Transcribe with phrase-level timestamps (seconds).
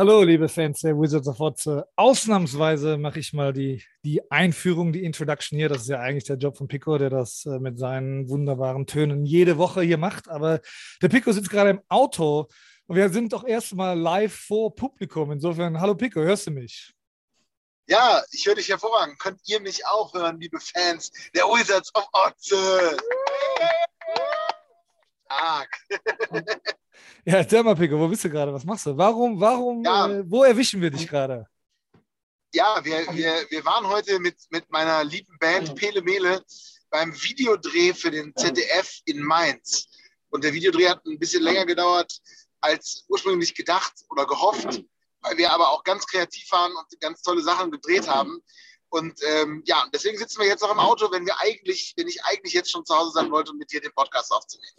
[0.00, 1.86] Hallo, liebe Fans der Wizards of Otze.
[1.94, 5.68] Ausnahmsweise mache ich mal die, die Einführung, die Introduction hier.
[5.68, 9.26] Das ist ja eigentlich der Job von Pico, der das äh, mit seinen wunderbaren Tönen
[9.26, 10.30] jede Woche hier macht.
[10.30, 10.62] Aber
[11.02, 12.48] der Pico sitzt gerade im Auto
[12.86, 15.32] und wir sind doch erstmal live vor Publikum.
[15.32, 16.94] Insofern, hallo Pico, hörst du mich?
[17.86, 19.18] Ja, ich höre dich hervorragend.
[19.18, 22.96] Könnt ihr mich auch hören, liebe Fans der Wizards of Otze?
[25.30, 25.78] Stark.
[27.24, 28.52] Ja, erzähl mal, Pico, wo bist du gerade?
[28.52, 28.96] Was machst du?
[28.96, 30.08] Warum, warum, Ja.
[30.08, 31.46] äh, wo erwischen wir dich gerade?
[32.52, 36.42] Ja, wir, wir, wir waren heute mit, mit meiner lieben Band Pele Mele
[36.90, 39.86] beim Videodreh für den ZDF in Mainz.
[40.30, 42.12] Und der Videodreh hat ein bisschen länger gedauert
[42.60, 44.82] als ursprünglich gedacht oder gehofft,
[45.22, 48.42] weil wir aber auch ganz kreativ waren und ganz tolle Sachen gedreht haben.
[48.88, 52.24] Und ähm, ja, deswegen sitzen wir jetzt noch im Auto, wenn wir eigentlich, wenn ich
[52.24, 54.74] eigentlich jetzt schon zu Hause sein wollte, um mit dir den Podcast aufzunehmen.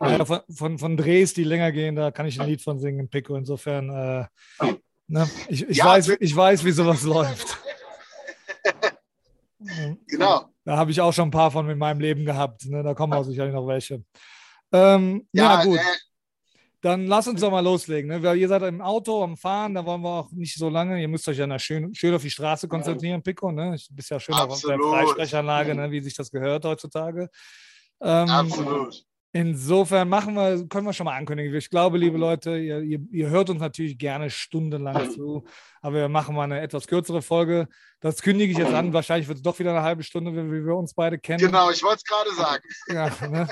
[0.00, 3.08] Ja, von, von, von Drehs, die länger gehen, da kann ich ein Lied von singen,
[3.08, 3.36] Pico.
[3.36, 4.66] Insofern, äh,
[5.08, 7.58] ne, ich, ich, Ja, weiß, ich weiß, wie sowas läuft.
[10.08, 10.46] Genau.
[10.64, 12.64] Da habe ich auch schon ein paar von in meinem Leben gehabt.
[12.66, 12.82] Ne?
[12.82, 14.02] Da kommen auch sicherlich noch welche.
[14.72, 15.78] Ähm, ja, gut.
[15.78, 15.82] äh,
[16.80, 18.08] Dann lass uns doch mal loslegen.
[18.08, 18.34] Ne?
[18.36, 21.00] Ihr seid im Auto am Fahren, da wollen wir auch nicht so lange.
[21.00, 23.52] Ihr müsst euch ja na schön, schön auf die Straße konzentrieren, Pico.
[23.52, 23.76] Ne?
[23.88, 24.78] Du bist ja schön auf der.
[24.78, 25.90] Freisprechanlage, ne?
[25.90, 27.28] wie sich das gehört heutzutage.
[28.00, 29.04] Ähm, absolut.
[29.32, 31.54] Insofern machen wir, können wir schon mal ankündigen.
[31.54, 35.44] Ich glaube, liebe Leute, ihr, ihr, ihr hört uns natürlich gerne stundenlang zu,
[35.80, 37.68] aber wir machen mal eine etwas kürzere Folge.
[38.00, 38.92] Das kündige ich jetzt an.
[38.92, 41.38] Wahrscheinlich wird es doch wieder eine halbe Stunde, wie, wie wir uns beide kennen.
[41.38, 42.64] Genau, ich wollte es gerade sagen.
[42.88, 43.48] Ja, ne?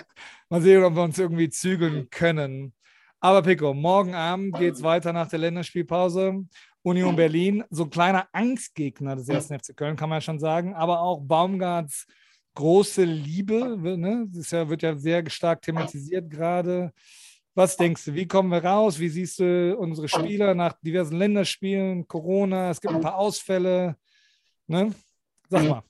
[0.49, 2.75] Mal sehen, ob wir uns irgendwie zügeln können.
[3.21, 6.45] Aber Pico, morgen Abend geht es weiter nach der Länderspielpause.
[6.83, 10.75] Union Berlin, so ein kleiner Angstgegner des ersten FC Köln, kann man ja schon sagen,
[10.75, 12.06] aber auch Baumgarts
[12.55, 14.27] große Liebe, ne?
[14.29, 16.93] das wird ja sehr stark thematisiert gerade.
[17.55, 18.99] Was denkst du, wie kommen wir raus?
[18.99, 23.97] Wie siehst du unsere Spieler nach diversen Länderspielen, Corona, es gibt ein paar Ausfälle.
[24.67, 24.95] Ne?
[25.49, 25.83] Sag mal.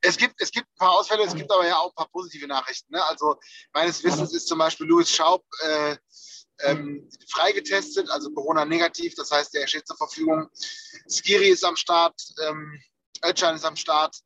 [0.00, 2.46] Es gibt, es gibt ein paar Ausfälle, es gibt aber ja auch ein paar positive
[2.46, 2.92] Nachrichten.
[2.92, 3.04] Ne?
[3.04, 3.36] Also
[3.72, 5.96] meines Wissens ist zum Beispiel Louis Schaub äh,
[6.60, 10.48] ähm, freigetestet, also Corona-negativ, das heißt, der steht zur Verfügung.
[11.08, 12.80] Skiri ist am Start, ähm,
[13.24, 14.16] Özcan ist am Start.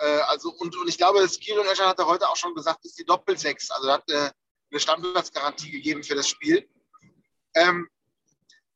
[0.00, 2.84] Äh, also, und, und ich glaube, Skiri und Özcan hat er heute auch schon gesagt,
[2.84, 3.70] ist die Doppelsechs.
[3.70, 4.30] Also hat äh,
[4.70, 6.68] eine Stammplatzgarantie gegeben für das Spiel.
[7.54, 7.88] Ähm,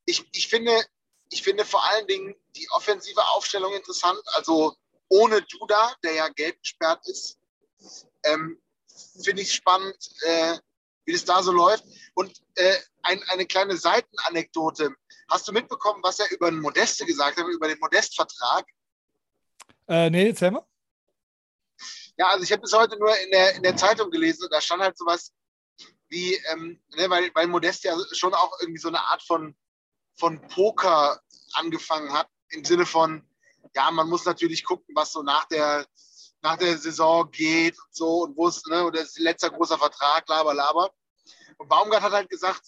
[0.05, 0.85] ich, ich, finde,
[1.31, 4.21] ich finde vor allen Dingen die offensive Aufstellung interessant.
[4.35, 4.77] Also
[5.09, 7.39] ohne Duda, der ja gelb gesperrt ist,
[8.25, 8.61] ähm,
[9.23, 10.59] finde ich spannend, äh,
[11.07, 11.85] wie das da so läuft.
[12.15, 14.95] Und äh, ein, eine kleine Seitenanekdote.
[15.31, 18.67] Hast du mitbekommen, was er über den Modeste gesagt hat, über den Modestvertrag?
[19.89, 20.67] Äh, nee, erzähl mal.
[22.17, 24.61] Ja, also ich habe das heute nur in der, in der Zeitung gelesen und da
[24.61, 25.33] stand halt sowas
[26.09, 29.57] wie, ähm, ne, weil, weil Modest ja schon auch irgendwie so eine Art von,
[30.17, 31.21] von Poker
[31.55, 33.29] angefangen hat, im Sinne von,
[33.75, 35.87] ja, man muss natürlich gucken, was so nach der,
[36.43, 39.79] nach der Saison geht und so und wo es, ne, und das ist letzter großer
[39.79, 40.93] Vertrag, laber, laber.
[41.59, 42.63] Und Baumgart hat halt gesagt,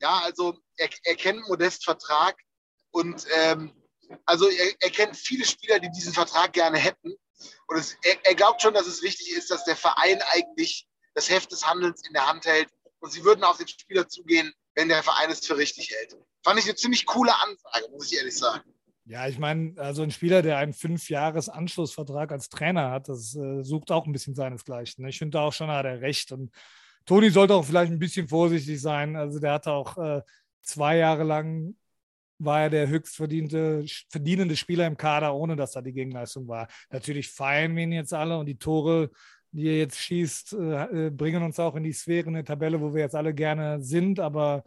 [0.00, 2.36] ja, also er, er kennt Modest Vertrag
[2.90, 3.72] und ähm,
[4.24, 7.14] also er, er kennt viele Spieler, die diesen Vertrag gerne hätten.
[7.66, 11.30] Und es, er, er glaubt schon, dass es wichtig ist, dass der Verein eigentlich das
[11.30, 12.68] Heft des Handelns in der Hand hält.
[13.00, 16.16] Und sie würden auf den Spieler zugehen, wenn der Verein es für richtig hält.
[16.44, 18.72] Fand ich eine ziemlich coole Ansage, muss ich ehrlich sagen.
[19.04, 23.90] Ja, ich meine, also ein Spieler, der einen Fünfjahres-Anschlussvertrag als Trainer hat, das äh, sucht
[23.90, 25.02] auch ein bisschen seinesgleichen.
[25.02, 25.10] Ne?
[25.10, 26.30] Ich finde auch schon, hat er recht.
[26.32, 26.52] Und
[27.06, 29.16] Toni sollte auch vielleicht ein bisschen vorsichtig sein.
[29.16, 30.22] Also der hatte auch äh,
[30.62, 31.74] zwei Jahre lang
[32.40, 36.68] war er der höchst verdienende Spieler im Kader, ohne dass da die Gegenleistung war.
[36.90, 39.10] Natürlich feiern wir ihn jetzt alle und die Tore,
[39.52, 42.94] die er jetzt schießt, äh, bringen uns auch in die Sphäre, in der Tabelle, wo
[42.94, 44.20] wir jetzt alle gerne sind.
[44.20, 44.64] Aber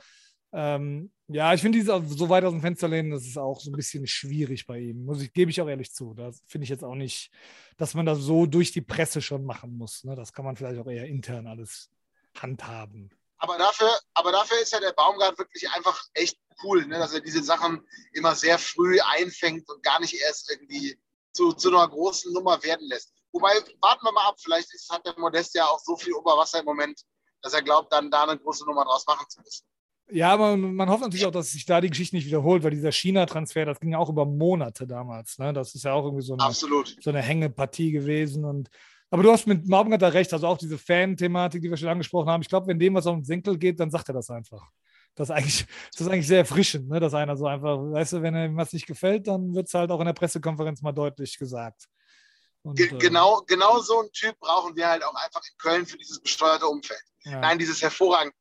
[0.52, 3.76] ähm, ja, ich finde so weit aus dem Fenster lehnen, das ist auch so ein
[3.76, 5.06] bisschen schwierig bei ihm.
[5.06, 6.14] Muss ich, gebe ich auch ehrlich zu.
[6.14, 7.32] Das finde ich jetzt auch nicht,
[7.78, 10.04] dass man das so durch die Presse schon machen muss.
[10.04, 10.16] Ne?
[10.16, 11.90] Das kann man vielleicht auch eher intern alles
[12.38, 13.10] handhaben.
[13.44, 16.98] Aber dafür, aber dafür ist ja der Baumgart wirklich einfach echt cool, ne?
[16.98, 20.98] dass er diese Sachen immer sehr früh einfängt und gar nicht erst irgendwie
[21.34, 23.12] zu, zu einer großen Nummer werden lässt.
[23.34, 23.52] Wobei,
[23.82, 26.66] warten wir mal ab, vielleicht ist, hat der Modest ja auch so viel Oberwasser im
[26.66, 27.02] Moment,
[27.42, 29.66] dass er glaubt, dann da eine große Nummer draus machen zu müssen.
[30.10, 32.94] Ja, aber man hofft natürlich auch, dass sich da die Geschichte nicht wiederholt, weil dieser
[32.94, 35.38] China-Transfer, das ging ja auch über Monate damals.
[35.38, 35.52] Ne?
[35.52, 38.46] Das ist ja auch irgendwie so eine, so eine Hängepartie gewesen.
[38.46, 38.70] Und,
[39.14, 42.28] aber du hast mit Baumgart da recht, also auch diese Fan-Thematik, die wir schon angesprochen
[42.32, 42.42] haben.
[42.42, 44.68] Ich glaube, wenn dem was auf den Senkel geht, dann sagt er das einfach.
[45.14, 47.00] Das ist eigentlich, das ist eigentlich sehr erfrischend, ne?
[47.00, 49.92] dass einer so einfach, weißt du, wenn ihm was nicht gefällt, dann wird es halt
[49.92, 51.86] auch in der Pressekonferenz mal deutlich gesagt.
[52.64, 55.86] Und, Ge äh, genau, genau so einen Typ brauchen wir halt auch einfach in Köln
[55.86, 57.04] für dieses besteuerte Umfeld.
[57.20, 57.40] ja.
[57.40, 58.36] Nein, dieses hervorragende.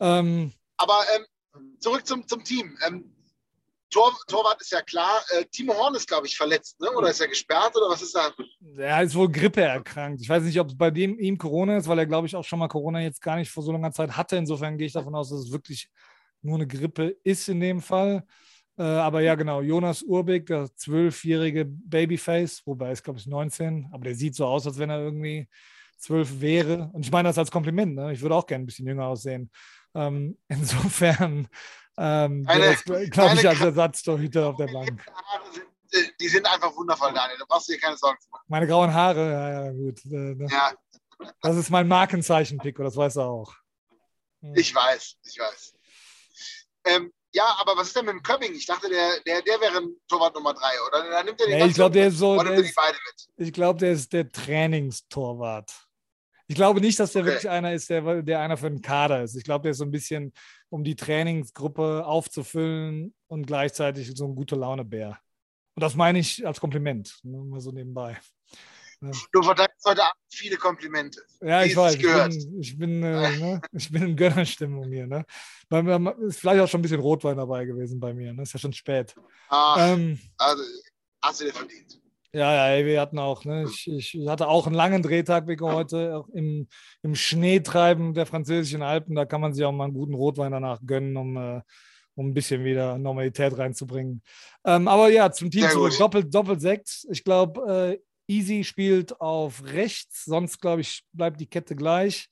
[0.00, 2.76] Ähm, Aber ähm, zurück zum, zum Team.
[2.84, 3.11] Ähm,
[3.92, 5.22] Tor, Torwart ist ja klar.
[5.30, 6.90] Äh, Timo Horn ist, glaube ich, verletzt, ne?
[6.90, 8.32] oder ist er gesperrt oder was ist da?
[8.76, 10.20] Er ist wohl Grippe erkrankt.
[10.22, 12.44] Ich weiß nicht, ob es bei dem ihm Corona ist, weil er, glaube ich, auch
[12.44, 14.36] schon mal Corona jetzt gar nicht vor so langer Zeit hatte.
[14.36, 15.88] Insofern gehe ich davon aus, dass es wirklich
[16.40, 18.24] nur eine Grippe ist in dem Fall.
[18.78, 23.90] Äh, aber ja, genau, Jonas Urbig, der zwölfjährige Babyface, wobei er ist, glaube ich, 19,
[23.92, 25.48] aber der sieht so aus, als wenn er irgendwie
[25.98, 26.90] zwölf wäre.
[26.92, 28.12] Und ich meine das als Kompliment, ne?
[28.12, 29.50] ich würde auch gerne ein bisschen jünger aussehen.
[29.94, 31.48] Ähm, insofern
[32.02, 35.04] ähm, glaube ich, als Ersatztorhüter auf der Bank.
[35.52, 37.38] Sind, äh, die sind einfach wundervoll, Daniel.
[37.38, 38.44] Da brauchst du dir keine Sorgen zu machen.
[38.48, 40.04] Meine grauen Haare, ja, ja gut.
[40.06, 40.46] Äh, ne?
[40.50, 40.72] Ja.
[41.40, 43.54] Das ist mein Markenzeichen, Pico, das weißt du auch.
[44.40, 44.56] Hm.
[44.56, 45.74] Ich weiß, ich weiß.
[46.86, 48.52] Ähm, ja, aber was ist denn mit dem Köpping?
[48.52, 51.08] Ich dachte, der, der, der wäre Torwart Nummer drei, oder?
[51.08, 52.42] Dann nimmt er den nee, ich glaube, der ist so.
[52.42, 52.76] Der ist,
[53.36, 55.72] ich glaube, der ist der Trainingstorwart.
[56.48, 57.30] Ich glaube nicht, dass der okay.
[57.30, 59.36] wirklich einer ist, der, der einer für den Kader ist.
[59.36, 60.32] Ich glaube, der ist so ein bisschen,
[60.72, 65.18] um die Trainingsgruppe aufzufüllen und gleichzeitig so ein gute Laune-Bär.
[65.74, 68.18] Und das meine ich als Kompliment, ne, mal so nebenbei.
[69.32, 71.20] Du verteilst heute Abend viele Komplimente.
[71.40, 71.96] Ja, ich weiß.
[71.96, 73.60] Ich bin, ich bin, äh, ne?
[73.72, 75.06] ich bin in Gönnerstimmung hier.
[75.06, 75.26] Ne?
[75.68, 78.32] Bei mir ist vielleicht auch schon ein bisschen Rotwein dabei gewesen bei mir.
[78.32, 78.42] Ne?
[78.42, 79.14] Ist ja schon spät.
[79.48, 80.62] Ach, ähm, also
[81.20, 82.00] hast du dir verdient.
[82.34, 83.64] Ja, ja, wir hatten auch, ne?
[83.64, 86.66] ich, ich hatte auch einen langen Drehtag wie heute im,
[87.02, 89.14] im Schneetreiben der französischen Alpen.
[89.14, 91.60] Da kann man sich auch mal einen guten Rotwein danach gönnen, um, äh,
[92.14, 94.22] um ein bisschen wieder Normalität reinzubringen.
[94.64, 95.92] Ähm, aber ja, zum Team zurück.
[95.98, 97.06] Doppelt, doppelt sechs.
[97.10, 102.28] Ich glaube, äh, Easy spielt auf rechts, sonst glaube ich, bleibt die Kette gleich.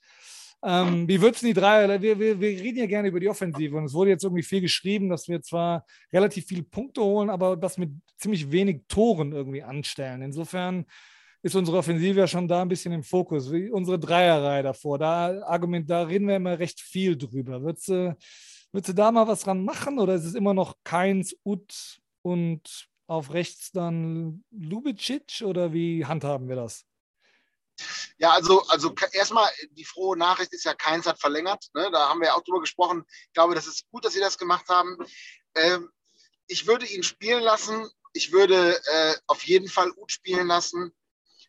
[0.63, 2.01] Ähm, wie würdest du die drei?
[2.03, 4.61] Wir, wir, wir reden ja gerne über die Offensive und es wurde jetzt irgendwie viel
[4.61, 9.63] geschrieben, dass wir zwar relativ viele Punkte holen, aber das mit ziemlich wenig Toren irgendwie
[9.63, 10.21] anstellen.
[10.21, 10.85] Insofern
[11.43, 13.51] ist unsere Offensive ja schon da ein bisschen im Fokus.
[13.51, 17.63] Wie unsere Dreierreihe davor, da, Argument, da reden wir immer recht viel drüber.
[17.63, 18.17] Würdest du,
[18.73, 22.89] würdest du da mal was dran machen oder ist es immer noch Keins, Ut und
[23.07, 26.85] auf rechts dann Lubicic oder wie handhaben wir das?
[28.19, 31.67] Ja, also, also erstmal die frohe Nachricht ist ja, Keins hat verlängert.
[31.75, 31.91] Ne?
[31.93, 33.05] Da haben wir ja auch drüber gesprochen.
[33.27, 34.97] Ich glaube, das ist gut, dass Sie das gemacht haben.
[35.55, 35.91] Ähm,
[36.47, 37.89] ich würde ihn spielen lassen.
[38.13, 40.93] Ich würde äh, auf jeden Fall Ut spielen lassen.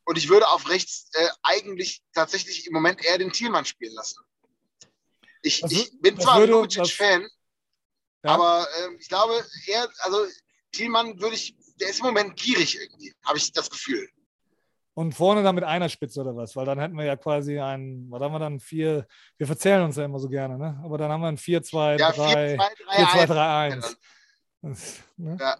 [0.03, 4.19] Und ich würde auf rechts äh, eigentlich tatsächlich im Moment eher den Thielmann spielen lassen.
[5.43, 7.27] Ich, also, ich bin zwar ein Lubicic-Fan,
[8.23, 8.31] ja.
[8.31, 10.25] aber äh, ich glaube, er, also
[10.71, 14.09] Thielmann würde ich, der ist im Moment gierig irgendwie, habe ich das Gefühl.
[14.93, 16.55] Und vorne dann mit einer Spitze oder was?
[16.55, 18.59] Weil dann hätten wir ja quasi einen, was haben wir dann?
[18.59, 19.07] Vier,
[19.37, 20.81] wir verzählen uns ja immer so gerne, ne?
[20.83, 22.57] Aber dann haben wir ein 4, 2, 3, 4,
[23.13, 23.97] 2, 3, 1.
[25.17, 25.37] Ne?
[25.39, 25.57] Ja.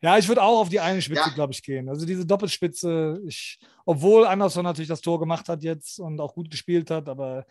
[0.00, 1.34] ja, ich würde auch auf die eine Spitze, ja.
[1.34, 1.88] glaube ich, gehen.
[1.88, 6.50] Also diese Doppelspitze, ich, obwohl Anderson natürlich das Tor gemacht hat jetzt und auch gut
[6.50, 7.44] gespielt hat, aber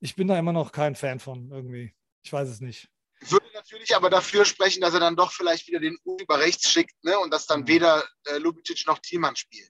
[0.00, 1.94] ich bin da immer noch kein Fan von irgendwie.
[2.22, 2.88] Ich weiß es nicht.
[3.20, 6.70] Würde natürlich aber dafür sprechen, dass er dann doch vielleicht wieder den U über rechts
[6.70, 7.18] schickt ne?
[7.18, 7.68] und dass dann mhm.
[7.68, 9.68] weder äh, Lubicic noch Thielmann spielen.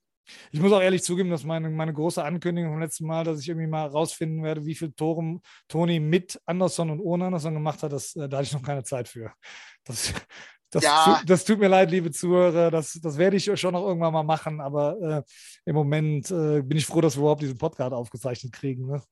[0.50, 3.49] Ich muss auch ehrlich zugeben, dass meine, meine große Ankündigung vom letzten Mal, dass ich
[3.49, 7.93] irgendwie mal rausfinden werde, wie viele Tore Toni mit Anderson und ohne Anderson gemacht hat,
[7.93, 9.32] das, äh, da hatte ich noch keine Zeit für.
[9.84, 10.12] Das,
[10.70, 11.23] das, ja.
[11.25, 12.70] das tut mir leid, liebe Zuhörer.
[12.70, 15.23] Das, das werde ich schon noch irgendwann mal machen, aber äh,
[15.64, 18.87] im Moment äh, bin ich froh, dass wir überhaupt diesen Podcast aufgezeichnet kriegen.
[18.87, 19.02] Ne?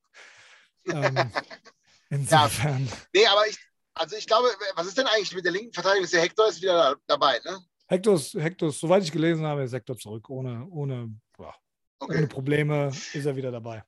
[0.89, 1.31] Ähm,
[2.11, 2.87] insofern.
[2.87, 2.93] Ja.
[3.15, 3.59] Nee, aber ich,
[3.95, 6.09] also ich glaube, was ist denn eigentlich mit der linken Verteidigung?
[6.11, 7.61] Der Hector ist wieder da, dabei, ne?
[7.95, 10.29] Hector, Hector, soweit ich gelesen habe, ist Hector zurück.
[10.29, 11.55] Ohne, ohne, ja,
[11.99, 12.19] okay.
[12.19, 13.85] ohne Probleme ist er wieder dabei.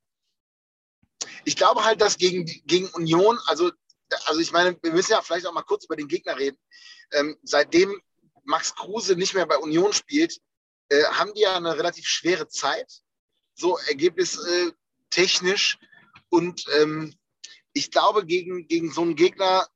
[1.45, 3.71] Ich glaube halt, dass gegen, gegen Union, also,
[4.27, 6.59] also ich meine, wir müssen ja vielleicht auch mal kurz über den Gegner reden.
[7.13, 8.01] Ähm, seitdem
[8.45, 10.41] Max Kruse nicht mehr bei Union spielt,
[10.89, 13.03] äh, haben die ja eine relativ schwere Zeit,
[13.55, 15.79] so ergebnistechnisch.
[15.81, 15.87] Äh,
[16.29, 17.15] und ähm,
[17.73, 19.67] ich glaube, gegen, gegen so einen Gegner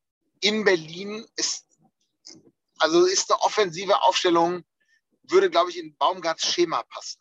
[0.40, 1.66] in Berlin ist,
[2.80, 4.62] also ist eine offensive Aufstellung,
[5.28, 7.20] würde, glaube ich, in Baumgarts Schema passen.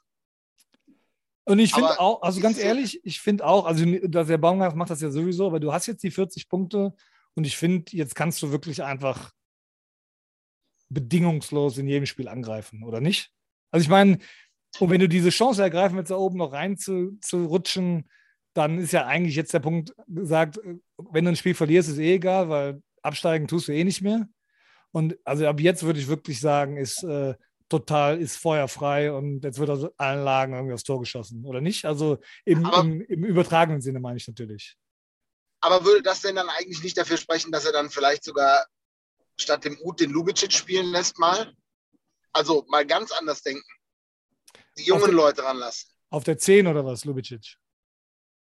[1.46, 4.92] Und ich finde auch, also ganz ehrlich, ich finde auch, also dass der Baumgart macht
[4.92, 6.94] das ja sowieso, aber du hast jetzt die 40 Punkte
[7.34, 9.32] und ich finde, jetzt kannst du wirklich einfach
[10.89, 13.32] bedingungslos in jedem Spiel angreifen, oder nicht?
[13.72, 14.20] Also ich meine,
[14.80, 18.08] und wenn du diese Chance ergreifen willst, da oben noch rein zu, zu rutschen,
[18.54, 20.60] dann ist ja eigentlich jetzt der Punkt gesagt,
[20.98, 24.28] wenn du ein Spiel verlierst, ist eh egal, weil absteigen tust du eh nicht mehr.
[24.91, 27.36] Und also ab jetzt würde ich wirklich sagen, ist äh,
[27.69, 31.86] total, ist feuerfrei und jetzt wird aus allen Lagen irgendwie aufs Tor geschossen, oder nicht?
[31.86, 34.75] Also im, im, im übertragenen Sinne meine ich natürlich.
[35.62, 38.65] Aber würde das denn dann eigentlich nicht dafür sprechen, dass er dann vielleicht sogar
[39.38, 41.53] statt dem Ut den Lubicic spielen lässt mal?
[42.31, 43.65] Also mal ganz anders denken.
[44.77, 45.89] Die jungen der, Leute ranlassen.
[46.10, 47.58] Auf der 10 oder was, Lubicic?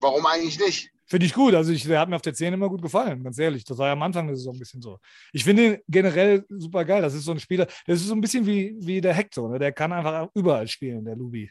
[0.00, 0.90] Warum eigentlich nicht?
[1.10, 1.54] Finde ich gut.
[1.54, 3.64] Also ich, der hat mir auf der 10 immer gut gefallen, ganz ehrlich.
[3.64, 5.00] Das war ja am Anfang der Saison ein bisschen so.
[5.32, 7.02] Ich finde ihn generell super geil.
[7.02, 9.50] Das ist so ein Spieler, das ist so ein bisschen wie, wie der Hector.
[9.50, 9.58] Ne?
[9.58, 11.50] Der kann einfach überall spielen, der Lubi.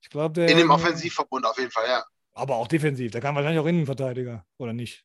[0.00, 0.48] Ich glaube, der.
[0.48, 2.04] In dem Offensivverbund auf jeden Fall, ja.
[2.32, 3.12] Aber auch defensiv.
[3.12, 5.04] Der kann wahrscheinlich auch Innenverteidiger, oder nicht?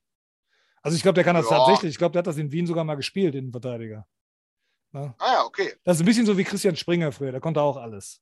[0.81, 1.57] Also ich glaube, der kann das Ja.
[1.57, 1.91] tatsächlich.
[1.91, 4.07] Ich glaube, der hat das in Wien sogar mal gespielt, Innenverteidiger.
[4.93, 5.13] Ne?
[5.19, 5.74] Ah ja, okay.
[5.83, 7.31] Das ist ein bisschen so wie Christian Springer früher.
[7.31, 8.21] Der konnte auch alles.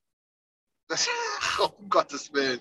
[0.87, 1.07] Das,
[1.77, 2.59] um Gottes Willen.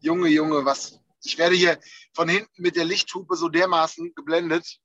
[0.00, 0.98] Junge, Junge, was.
[1.24, 1.78] Ich werde hier
[2.14, 4.78] von hinten mit der Lichthupe so dermaßen geblendet.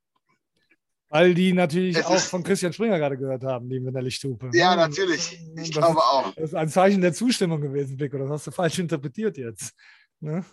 [1.09, 4.49] Weil die natürlich Es auch von Christian Springer gerade gehört haben, die mit der Lichthupe.
[4.53, 4.81] Ja, Ne?
[4.81, 5.39] natürlich.
[5.55, 6.33] Ich Das glaube ist- auch.
[6.35, 8.17] Das ist ein Zeichen der Zustimmung gewesen, Pico.
[8.17, 9.73] Das hast du falsch interpretiert jetzt.
[10.19, 10.43] Ne?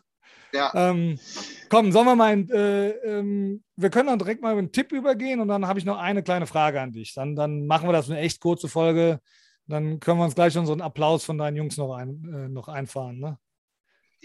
[0.53, 0.71] Ja.
[0.91, 1.19] Ähm,
[1.69, 4.93] komm, sollen wir mal, ein, äh, ähm, wir können dann direkt mal über einen Tipp
[4.93, 7.15] übergehen und dann habe ich noch eine kleine Frage an dich.
[7.15, 9.21] Dann, dann machen wir das eine echt kurze Folge.
[9.67, 13.19] Dann können wir uns gleich unseren Applaus von deinen Jungs noch, ein, äh, noch einfahren.
[13.19, 13.39] Ne?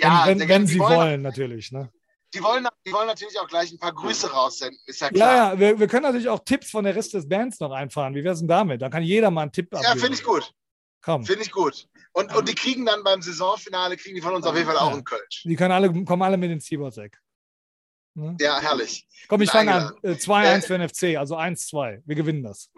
[0.01, 1.71] Ja, wenn, wenn, wenn sie wollen, wollen, natürlich.
[1.71, 1.91] Ne?
[2.33, 5.35] Die wollen, die wollen natürlich auch gleich ein paar Grüße raussenden, ist ja Ja, klar.
[5.53, 8.13] ja, wir, wir können natürlich auch Tipps von der Rest des Bands noch einfahren.
[8.13, 8.81] Wie wäre es denn damit?
[8.81, 9.99] Da kann jeder mal einen Tipp Ja, abgeben.
[9.99, 10.51] finde ich gut.
[11.01, 11.87] Komm, Finde ich gut.
[12.11, 14.87] Und, und die kriegen dann beim Saisonfinale, kriegen die von uns auf jeden Fall auch
[14.89, 14.93] Ja.
[14.93, 15.43] einen Kölsch.
[15.45, 17.17] die können alle, kommen alle mit den Seaboards-Eck.
[18.15, 18.35] Ne?
[18.41, 19.07] Ja, herrlich.
[19.27, 19.83] Komm, ich fange an.
[19.83, 20.15] eingeladen.
[20.15, 22.01] Äh, 2-1 für den FC, also 1-2.
[22.05, 22.69] Wir gewinnen das.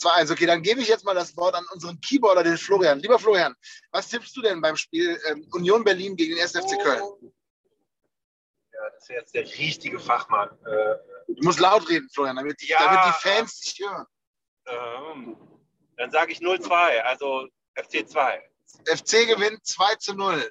[0.00, 3.00] 2-1, okay, dann gebe ich jetzt mal das Wort an unseren Keyboarder, den Florian.
[3.00, 3.54] Lieber Florian,
[3.90, 6.52] was tippst du denn beim Spiel ähm, Union Berlin gegen den 1.
[6.52, 7.02] FC Köln?
[8.72, 10.50] Ja, das ist jetzt der richtige Fachmann.
[10.66, 10.96] Äh,
[11.30, 12.78] Du musst laut reden, Florian, damit die, Ja.
[12.78, 14.06] damit die Fans dich hören.
[14.66, 15.36] ähm,
[15.96, 18.42] dann sage ich 0-2, also FC 2.
[18.86, 20.50] FC gewinnt 2 zu 0.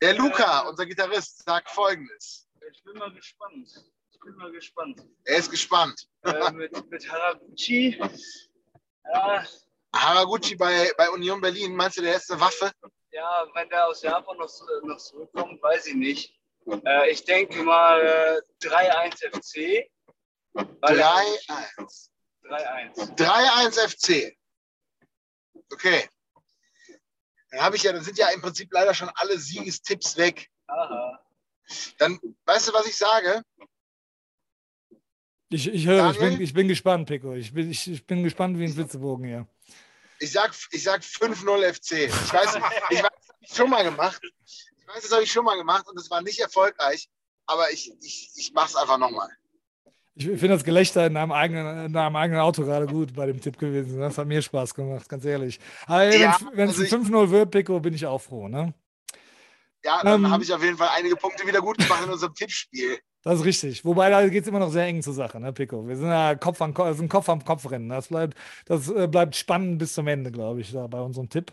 [0.00, 2.48] Der Luca, unser Gitarrist, sagt folgendes.
[2.70, 3.84] Ich bin mal gespannt.
[4.18, 5.00] Ich bin mal gespannt.
[5.24, 6.08] Er ist gespannt.
[6.24, 8.00] Äh, mit, mit Haraguchi.
[9.12, 9.44] Ja,
[9.94, 12.72] Haraguchi bei, bei Union Berlin, meinst du, der ist eine Waffe?
[13.10, 14.50] ja, wenn der aus Japan noch,
[14.82, 16.34] noch zurückkommt, weiß ich nicht.
[16.84, 19.90] Äh, ich denke mal äh, 3-1 FC.
[20.52, 22.10] Weil- 3-1.
[22.44, 23.16] 3-1.
[23.16, 24.36] 3-1 FC.
[25.72, 26.08] Okay.
[27.50, 30.50] Dann habe ich ja, dann sind ja im Prinzip leider schon alle Siegestipps weg.
[30.66, 31.18] Aha.
[31.98, 33.42] Dann, weißt du, was ich sage?
[35.50, 36.42] Ich, ich höre, ich bin, Daniel?
[36.42, 37.32] ich bin gespannt, Pico.
[37.34, 39.46] Ich bin, ich, ich bin gespannt wie ein Flitzebogen hier.
[40.20, 41.92] Ich sag, ich sag 5-0 FC.
[41.92, 44.20] Ich weiß, ich weiß, das habe ich schon mal gemacht.
[44.44, 47.08] Ich weiß, das habe ich schon mal gemacht und es war nicht erfolgreich.
[47.46, 49.28] Aber ich, ich, ich mache es einfach nochmal.
[50.16, 53.40] Ich finde das Gelächter in einem, eigenen, in einem eigenen Auto gerade gut bei dem
[53.40, 54.00] Tipp gewesen.
[54.00, 55.60] Das hat mir Spaß gemacht, ganz ehrlich.
[55.86, 58.48] Aber Ja, wenn es also ich- ein 5-0 wird, Pico, bin ich auch froh.
[58.48, 58.74] Ne?
[59.84, 60.30] Ja, dann Ähm.
[60.30, 62.98] habe ich auf jeden Fall einige Punkte wieder gut gemacht in unserem Tippspiel.
[63.28, 63.84] Das ist richtig.
[63.84, 65.86] Wobei da geht es immer noch sehr eng zur Sache, ne, Pico?
[65.86, 67.90] Wir sind ja Kopf an Kopf, ist ein Kopf am Kopf rennen.
[67.90, 71.52] Das bleibt, das äh, bleibt spannend bis zum Ende, glaube ich, da bei unserem Tipp.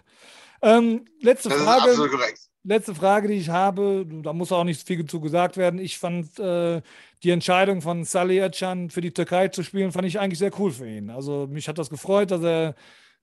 [0.62, 1.82] Ähm, letzte Das ist Frage.
[1.92, 2.40] absolut korrekt.
[2.64, 5.80] letzte Frage, die ich habe, da muss auch nicht viel zu gesagt werden.
[5.80, 6.82] Ich fand äh,
[7.24, 10.72] die Entscheidung von Salih Özcan für die Türkei zu spielen, fand ich eigentlich sehr cool
[10.72, 11.10] für ihn.
[11.10, 12.76] Also mich hat das gefreut, dass er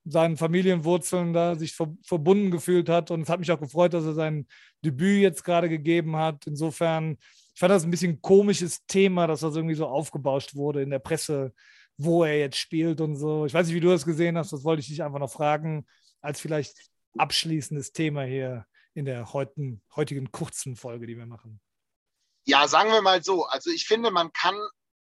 [0.05, 4.05] seinen Familienwurzeln da sich ver verbunden gefühlt hat und es hat mich auch gefreut, dass
[4.05, 4.47] er sein
[4.85, 6.47] Debüt jetzt gerade gegeben hat.
[6.47, 7.17] Insofern,
[7.55, 10.91] ich fand das ein bisschen ein komisches Thema, dass das irgendwie so aufgebauscht wurde in
[10.91, 11.53] der Presse,
[11.97, 13.47] wo er jetzt spielt und so.
[13.47, 15.87] Ich weiß nicht, wie du das gesehen hast, das wollte ich dich einfach noch fragen,
[16.21, 16.77] als vielleicht
[17.19, 21.61] abschließendes Thema hier in der heutigen, heutigen kurzen Folge, die wir machen.
[22.45, 23.45] Ja, sagen wir mal so.
[23.45, 24.57] Also ich finde, man kann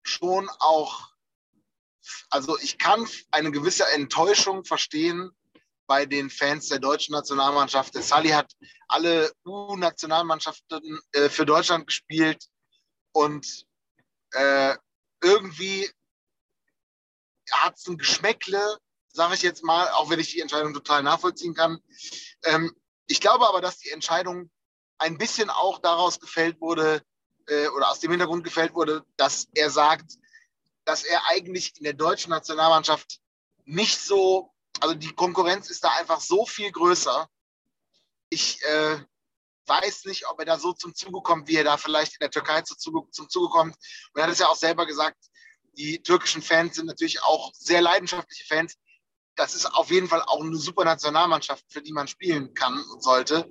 [0.03, 1.13] schon auch,
[2.29, 5.32] also ich kann eine gewisse Enttäuschung verstehen
[5.89, 7.96] bei den Fans der deutschen Nationalmannschaft.
[7.96, 8.53] Der Sally hat
[8.88, 12.46] alle U-Nationalmannschaften äh, für Deutschland gespielt
[13.12, 13.65] und
[14.34, 14.75] äh,
[15.19, 15.89] irgendwie
[17.51, 18.77] hat es ein Geschmäckle,
[19.12, 21.79] sage ich jetzt mal, auch wenn ich die Entscheidung total nachvollziehen kann.
[22.43, 22.72] Ähm,
[23.08, 24.51] ich glaube aber, dass die Entscheidung
[25.00, 27.01] ein bisschen auch daraus gefällt wurde,
[27.48, 30.19] äh, oder aus dem Hintergrund gefällt wurde, dass er sagt,
[30.86, 33.19] dass er eigentlich in der deutschen Nationalmannschaft
[33.65, 37.27] nicht so, also die Konkurrenz ist da einfach so viel größer.
[38.29, 39.00] Ich äh,
[39.65, 42.31] weiß nicht, ob er da so zum Zuge kommt, wie er da vielleicht in der
[42.31, 43.75] Türkei zu zum Zuge kommt.
[44.13, 45.17] Und er hat es ja auch selber gesagt,
[45.77, 48.75] die türkischen Fans sind natürlich auch sehr leidenschaftliche Fans.
[49.36, 53.01] Das ist auf jeden Fall auch eine super Nationalmannschaft, für die man spielen kann und
[53.01, 53.50] sollte.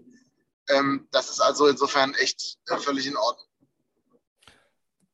[0.69, 3.47] Ähm, das ist also insofern echt äh, völlig in Ordnung.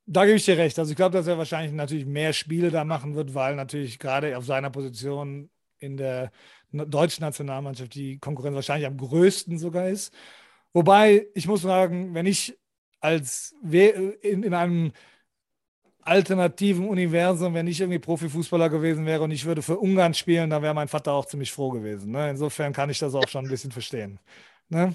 [0.07, 0.79] Da gebe ich dir recht.
[0.79, 4.37] Also ich glaube, dass er wahrscheinlich natürlich mehr Spiele da machen wird, weil natürlich gerade
[4.37, 5.51] auf seiner Position
[5.85, 6.31] in der
[6.73, 10.13] deutschen Nationalmannschaft die Konkurrenz wahrscheinlich am größten sogar ist.
[10.73, 12.59] Wobei, ich muss sagen, wenn ich
[13.01, 14.93] als in, in einem
[16.01, 20.63] alternativen Universum, wenn ich irgendwie Profifußballer gewesen wäre und ich würde für Ungarn spielen, dann
[20.63, 22.13] wäre mein Vater auch ziemlich froh gewesen.
[22.13, 22.31] Ne?
[22.31, 24.19] Insofern kann ich das auch schon ein bisschen verstehen.
[24.69, 24.95] Ne?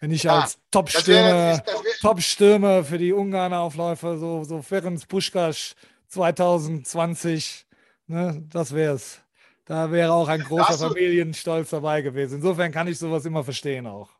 [0.00, 1.62] Wenn ich Ja, als Top-Stürmer
[2.00, 5.74] Top-Stürmer für die Ungarn-Aufläufer, so, so Ferenc Puschkasch
[6.08, 7.66] 2020,
[8.06, 9.20] ne, das wär's.
[9.68, 12.36] Da wäre auch ein großer du- Familienstolz dabei gewesen.
[12.36, 14.10] Insofern kann ich sowas immer verstehen auch.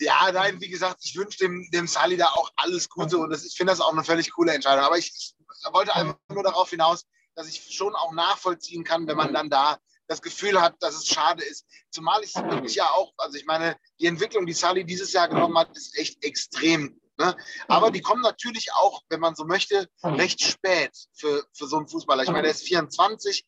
[0.00, 3.44] Ja, nein, wie gesagt, ich wünsche dem, dem Sally da auch alles Gute und das,
[3.44, 4.84] ich finde das auch eine völlig coole Entscheidung.
[4.84, 5.34] Aber ich, ich
[5.72, 9.78] wollte einfach nur darauf hinaus, dass ich schon auch nachvollziehen kann, wenn man dann da
[10.06, 11.64] das Gefühl hat, dass es schade ist.
[11.90, 15.56] Zumal ich wirklich ja auch, also ich meine, die Entwicklung, die Sally dieses Jahr genommen
[15.58, 17.00] hat, ist echt extrem.
[17.16, 17.36] Ne?
[17.68, 21.88] Aber die kommen natürlich auch, wenn man so möchte, recht spät für, für so einen
[21.88, 22.24] Fußballer.
[22.24, 23.44] Ich meine, der ist 24.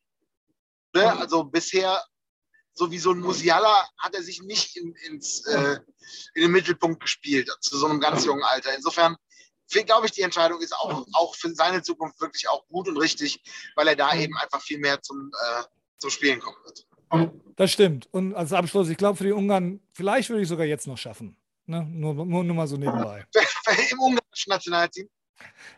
[0.96, 1.18] Ne?
[1.18, 2.02] Also bisher,
[2.72, 5.78] so wie so ein Musiala, hat er sich nicht in, ins, äh,
[6.34, 8.74] in den Mittelpunkt gespielt, zu so einem ganz jungen Alter.
[8.74, 9.16] Insofern
[9.68, 13.42] glaube ich, die Entscheidung ist auch, auch für seine Zukunft wirklich auch gut und richtig,
[13.74, 15.64] weil er da eben einfach viel mehr zum, äh,
[15.98, 16.86] zum Spielen kommen wird.
[17.56, 18.08] Das stimmt.
[18.12, 21.36] Und als Abschluss, ich glaube, für die Ungarn, vielleicht würde ich sogar jetzt noch schaffen.
[21.66, 21.86] Ne?
[21.90, 23.26] Nur, nur, nur mal so nebenbei.
[23.90, 25.08] Im ungarischen Nationalteam.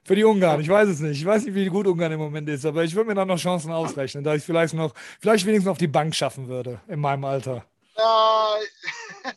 [0.05, 1.21] Für die Ungarn, ich weiß es nicht.
[1.21, 3.39] Ich weiß nicht, wie gut Ungarn im Moment ist, aber ich würde mir dann noch
[3.39, 7.25] Chancen ausrechnen, da ich vielleicht noch, vielleicht wenigstens auf die Bank schaffen würde in meinem
[7.25, 7.65] Alter.
[7.97, 8.57] Ja,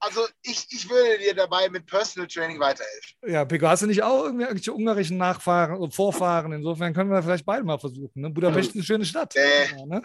[0.00, 3.16] also ich, ich würde dir dabei mit Personal Training weiterhelfen.
[3.26, 6.52] Ja, Pico, hast du nicht auch irgendwelche ungarischen Nachfahren oder Vorfahren?
[6.52, 8.22] Insofern können wir vielleicht beide mal versuchen.
[8.22, 8.30] Ne?
[8.30, 9.34] Budapest ist eine schöne Stadt.
[9.36, 9.78] Nee.
[9.78, 10.02] Ja, ne?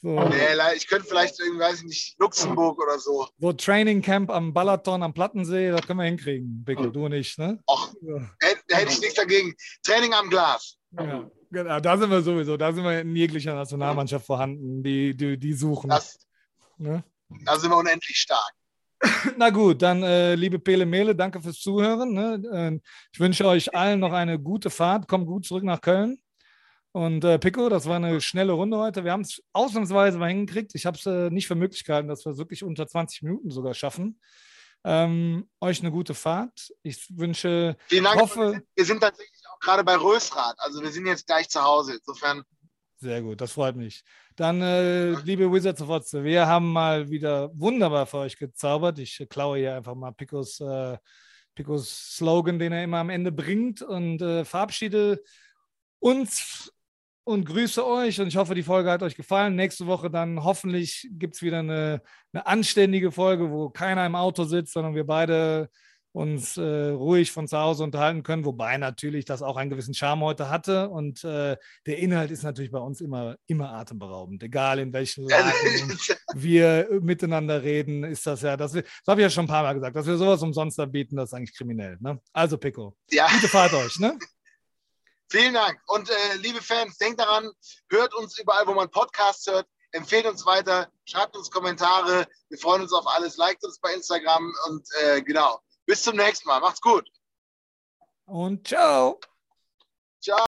[0.00, 0.36] So, Nee,
[0.76, 3.26] ich könnte vielleicht irgendwie, weiß ich nicht, Luxemburg oder so.
[3.38, 7.36] so Training Camp am Balaton, am Plattensee, das können wir hinkriegen, Pico, du und ich.
[7.38, 7.58] Ne?
[7.68, 8.20] Och, Ja.
[8.40, 9.54] hätte, hätte ich nichts dagegen.
[9.82, 10.76] Training am Glas.
[10.92, 15.36] Ja, genau, da sind wir sowieso, da sind wir in jeglicher Nationalmannschaft vorhanden, die, die,
[15.38, 15.90] die suchen.
[15.90, 16.18] Das,
[16.78, 17.02] Ne?
[17.44, 18.52] da sind wir unendlich stark.
[19.36, 22.12] Na gut, dann äh, liebe Pele Mele, danke fürs Zuhören.
[22.12, 22.42] Ne?
[22.52, 22.80] Äh,
[23.12, 25.06] ich wünsche euch allen noch eine gute Fahrt.
[25.08, 26.20] Kommt gut zurück nach Köln.
[26.92, 29.04] Und äh, Pico, das war eine schnelle Runde heute.
[29.04, 30.74] Wir haben es ausnahmsweise mal hingekriegt.
[30.74, 33.50] Ich habe es äh, nicht für möglich gehalten, dass wir es wirklich unter 20 Minuten
[33.50, 34.20] sogar schaffen.
[34.84, 36.72] Ähm, euch eine gute Fahrt.
[36.82, 38.20] Ich wünsche, Vielen Dank.
[38.20, 40.54] hoffe- wir sind tatsächlich auch gerade bei Rösrath.
[40.58, 41.94] Also wir sind jetzt gleich zu Hause.
[41.94, 42.42] Insofern,
[42.96, 44.02] sehr gut, das freut mich.
[44.36, 48.98] Dann, äh, liebe Wizards of Otze, wir haben mal wieder wunderbar für euch gezaubert.
[49.00, 50.96] Ich klaue hier einfach mal Picos, äh,
[51.54, 55.22] Picos Slogan, den er immer am Ende bringt und äh, verabschiede
[55.98, 56.72] uns
[57.28, 59.54] und grüße euch und ich hoffe, die Folge hat euch gefallen.
[59.54, 62.00] Nächste Woche dann hoffentlich gibt es wieder eine,
[62.32, 65.68] eine anständige Folge, wo keiner im Auto sitzt, sondern wir beide
[66.12, 70.22] uns äh, ruhig von zu Hause unterhalten können, wobei natürlich das auch einen gewissen Charme
[70.22, 74.94] heute hatte und äh, der Inhalt ist natürlich bei uns immer, immer atemberaubend, egal in
[74.94, 75.98] welchen Lagen
[76.34, 79.74] wir miteinander reden, ist das ja, das, das habe ich ja schon ein paar Mal
[79.74, 81.98] gesagt, dass wir sowas umsonst anbieten, das ist eigentlich kriminell.
[82.00, 82.18] Ne?
[82.32, 83.28] Also Pico, ja.
[83.30, 83.98] gute Fahrt euch.
[83.98, 84.18] Ne?
[85.30, 85.80] Vielen Dank.
[85.86, 87.50] Und äh, liebe Fans, denkt daran,
[87.90, 89.66] hört uns überall, wo man Podcasts hört.
[89.92, 92.26] Empfehlt uns weiter, schreibt uns Kommentare.
[92.48, 93.36] Wir freuen uns auf alles.
[93.36, 95.60] Liked uns bei Instagram und äh, genau.
[95.86, 96.60] Bis zum nächsten Mal.
[96.60, 97.08] Macht's gut.
[98.26, 99.18] Und ciao.